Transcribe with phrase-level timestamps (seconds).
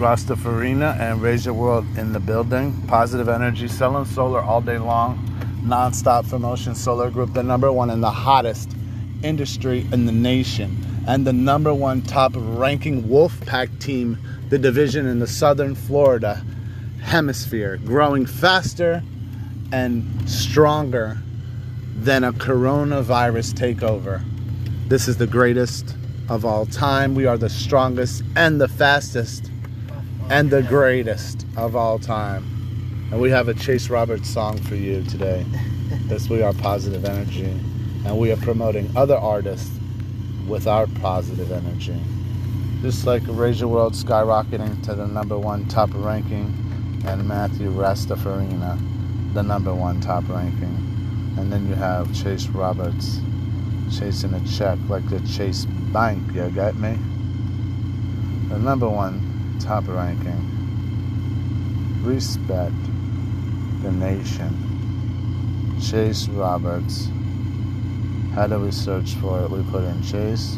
[0.00, 2.74] Rastafarina and Raise Your World in the building.
[2.86, 5.22] Positive energy, selling solar all day long,
[5.62, 6.74] non-stop promotion.
[6.74, 8.70] Solar Group, the number one and the hottest
[9.22, 14.16] industry in the nation, and the number one top ranking wolf pack team,
[14.48, 16.42] the division in the southern Florida
[17.02, 19.02] hemisphere, growing faster
[19.70, 21.18] and stronger
[21.94, 24.22] than a coronavirus takeover.
[24.88, 25.94] This is the greatest
[26.30, 27.14] of all time.
[27.14, 29.50] We are the strongest and the fastest
[30.30, 32.44] and the greatest of all time.
[33.10, 35.44] And we have a Chase Roberts song for you today.
[36.06, 37.50] This we are positive energy.
[38.06, 39.76] And we are promoting other artists
[40.46, 42.00] with our positive energy.
[42.80, 46.54] Just like Your World skyrocketing to the number one top ranking
[47.04, 51.34] and Matthew Rastafarina, the number one top ranking.
[51.38, 53.18] And then you have Chase Roberts
[53.98, 56.96] chasing a check like the Chase Bank, you got me?
[58.48, 59.29] The number one
[59.60, 60.40] top ranking.
[62.02, 62.72] Respect
[63.82, 65.78] the nation.
[65.80, 67.08] Chase Roberts.
[68.34, 69.50] How do we search for it?
[69.50, 70.56] We put in Chase.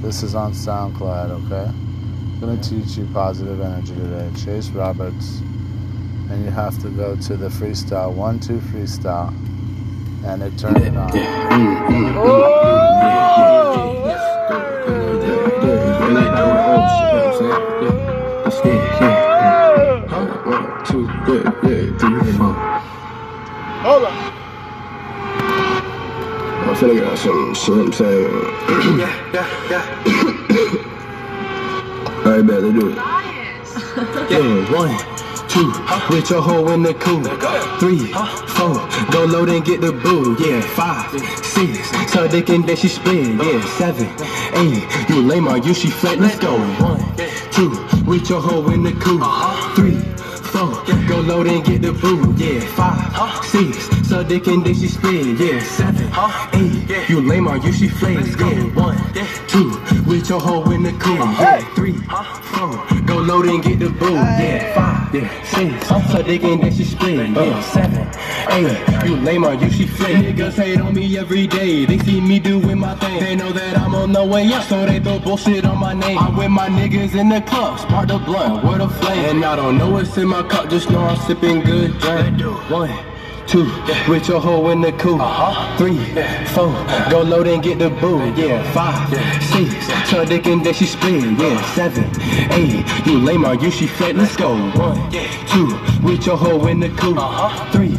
[0.00, 1.70] This is on SoundCloud, okay?
[1.70, 4.30] I'm gonna teach you positive energy today.
[4.44, 5.40] Chase Roberts.
[6.30, 9.34] And you have to go to the freestyle, one, two freestyle.
[10.24, 12.60] And it turns it on.
[23.84, 24.12] Hold on.
[26.64, 28.32] I'm finna get some, see what I'm saying?
[28.98, 29.84] Yeah, yeah, yeah.
[32.24, 32.96] Alright, bet, let's do it.
[34.30, 34.96] Yeah, one,
[35.50, 35.68] two,
[36.08, 37.22] with your hoe in the cool.
[37.78, 38.10] Three,
[38.56, 40.34] four, go load and get the boo.
[40.42, 41.10] Yeah, five,
[41.44, 43.36] six, so dick and then she split.
[43.36, 44.08] Yeah, seven,
[44.54, 46.18] eight, you lame or you she flat.
[46.18, 46.56] Let's go.
[46.56, 47.04] One,
[47.52, 47.68] two,
[48.06, 49.22] with your hoe in the cool.
[49.22, 49.74] Uh-huh.
[49.76, 50.00] Three,
[50.54, 50.70] four,
[51.08, 52.32] go load and get the boo.
[52.36, 53.42] Yeah, five, huh?
[53.42, 55.38] six, so dick and then she split.
[55.38, 56.48] Yeah, seven, huh?
[56.54, 57.08] eight, yeah.
[57.08, 58.24] you lame or you she flat.
[58.38, 58.96] Yeah, one,
[59.48, 59.70] two,
[60.06, 61.16] with your hoe in the cool.
[61.16, 61.98] Yeah, three,
[62.54, 64.14] four, go load and get the boo.
[64.14, 67.30] Yeah, five, yeah, six, I'm so and then she split.
[67.30, 68.08] Yeah, seven,
[68.50, 70.24] eight, you lame or you she flat.
[70.24, 71.84] Niggas hate on me every day.
[71.84, 73.20] They see me doing my thing.
[73.20, 76.18] They know that I'm on the way up, so they throw bullshit on my name.
[76.18, 79.36] I'm with my niggas in the club, spark the blunt with a flame.
[79.36, 82.40] And I don't know what's in my cup, just know I'm sipping good drink.
[82.70, 83.13] One.
[83.46, 83.70] Two,
[84.08, 85.20] with your hoe in the cool.
[85.20, 85.76] Uh-huh.
[85.76, 85.98] Three,
[86.54, 86.72] four,
[87.10, 88.18] go load and get the boo.
[88.34, 89.08] Yeah, five,
[89.44, 91.38] six, so dick and then she split.
[91.38, 92.04] Yeah, seven,
[92.52, 94.16] eight, you lame or you she flat.
[94.16, 94.54] Let's go.
[94.54, 95.10] One,
[95.52, 97.18] two, with your hoe in the cool.
[97.18, 97.70] Uh-huh.
[97.70, 97.96] Three,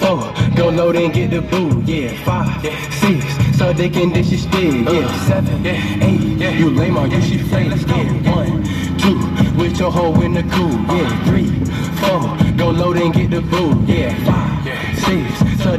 [0.00, 1.82] four, go load and get the boo.
[1.84, 2.62] Yeah, five,
[2.94, 4.86] six, so dick and then she split.
[4.86, 4.92] Uh-huh.
[4.92, 7.68] Yeah, seven, eight, you lame or you she flat.
[7.68, 7.96] Let's go.
[8.32, 8.64] One,
[8.98, 9.18] two,
[9.60, 10.72] with your hoe in the cool.
[10.96, 11.50] Yeah, three,
[12.00, 13.65] four, go load and get the boo.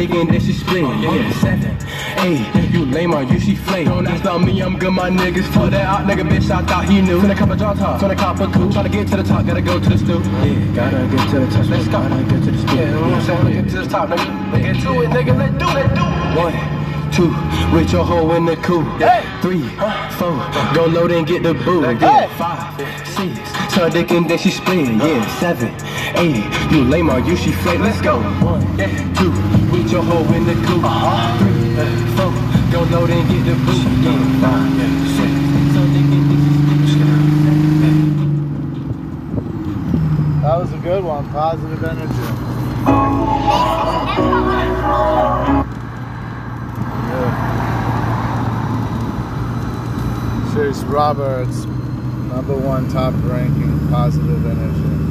[0.00, 0.82] Digging that she split.
[0.82, 1.76] Yeah, seven,
[2.24, 3.86] eight, you lame or you she flake.
[3.86, 5.44] Don't ask about me, I'm good, my niggas.
[5.52, 7.20] Fuck that out, nigga, bitch, I thought he knew.
[7.20, 8.70] Finna of draw top, finna cop a coup.
[8.70, 10.24] Tryna get to the top, gotta go to the stoop.
[10.24, 12.00] Yeah, gotta get to the top, let's go.
[12.00, 12.76] Gotta get to the stoop.
[12.76, 13.44] Yeah, you know what I'm saying?
[13.44, 14.52] Let's get to the top, nigga.
[14.52, 16.36] Let's get to it, nigga, let's do it, do it.
[16.44, 16.80] One.
[17.10, 17.34] Two,
[17.74, 18.84] with your hoe in the cool.
[19.42, 19.66] Three,
[20.14, 20.38] four,
[20.72, 21.82] go load and get the boo.
[21.82, 24.86] Yeah, five, six, so dick and then she split.
[24.86, 25.74] Yeah, seven,
[26.16, 27.80] eight, you lame or you she flake.
[27.80, 28.20] Let's go.
[28.44, 28.62] One,
[29.14, 29.30] two,
[29.72, 30.80] with your hoe in the cool.
[30.80, 32.32] Three, uh, four,
[32.72, 33.72] go load and get the boo.
[34.02, 34.70] Yeah, five,
[35.16, 35.32] six,
[35.74, 36.80] so dick and then she split.
[40.42, 41.28] That was a good one.
[41.30, 42.26] Positive energy.
[50.54, 54.99] Chase Roberts, number one top ranking positive energy.